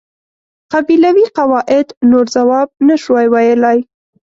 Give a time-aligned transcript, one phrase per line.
[0.73, 3.79] قبیلوي قواعد نور ځواب نشوای ویلای.